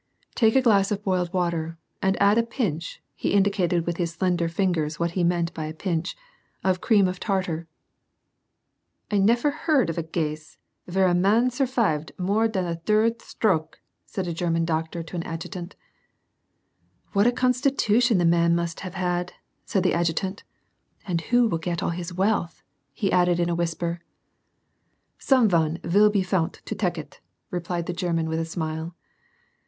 "Take 0.35 0.55
a 0.55 0.63
glass 0.63 0.89
of 0.89 1.03
boiled 1.03 1.31
water, 1.31 1.77
and 2.01 2.19
add 2.19 2.39
a 2.39 2.41
pinch 2.41 3.03
(he 3.13 3.33
indicated 3.33 3.85
with 3.85 3.97
hia 3.97 4.07
slender 4.07 4.49
fingers 4.49 4.99
what 4.99 5.11
he 5.11 5.23
meant 5.23 5.53
by 5.53 5.65
a 5.65 5.75
pincn) 5.75 6.15
of 6.63 6.81
cream 6.81 7.07
of 7.07 7.19
tartar."" 7.19 7.67
1 9.11 9.23
neffer 9.27 9.51
heard 9.51 9.91
of 9.91 9.99
a 9.99 10.03
gase 10.03 10.57
vere 10.87 11.05
a 11.05 11.13
mahn 11.13 11.51
surfifed 11.51 12.17
more 12.17 12.47
dan 12.47 12.65
a 12.65 12.77
dird 12.77 13.21
stroke," 13.21 13.79
said 14.07 14.25
a 14.27 14.33
German 14.33 14.65
doctor 14.65 15.03
to 15.03 15.15
an 15.15 15.21
adjutant." 15.21 15.75
What 17.13 17.27
a 17.27 17.31
constitution 17.31 18.17
the 18.17 18.25
man 18.25 18.55
must 18.55 18.79
have 18.79 18.95
had!" 18.95 19.33
said 19.67 19.83
the 19.83 19.93
adjutant." 19.93 20.43
And 21.07 21.21
who 21.29 21.47
will 21.47 21.59
get 21.59 21.83
all 21.83 21.91
his 21.91 22.11
wealth?" 22.11 22.63
he 22.91 23.11
added, 23.11 23.39
in 23.39 23.49
a 23.49 23.53
whisper. 23.55 24.01
"8ome 25.19 25.47
vun 25.47 25.79
vill 25.83 26.09
be 26.09 26.23
fount 26.23 26.53
to 26.65 26.73
tek 26.73 26.97
it," 26.97 27.19
replied 27.51 27.85
the 27.85 27.93
German, 27.93 28.27
with 28.29 28.39
a 28.39 28.45
smile. 28.45 28.95